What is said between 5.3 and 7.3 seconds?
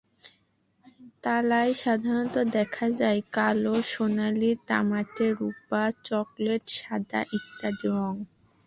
রুপা, chocolate, সাদা